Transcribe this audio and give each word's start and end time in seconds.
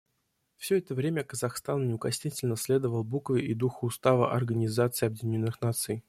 Все 0.57 0.79
это 0.79 0.95
время 0.95 1.23
Казахстан 1.23 1.87
неукоснительно 1.87 2.55
следовал 2.57 3.03
букве 3.03 3.45
и 3.45 3.53
духу 3.53 3.85
Устава 3.85 4.33
Организации 4.33 5.05
Объединенных 5.05 5.61
Наций. 5.61 5.99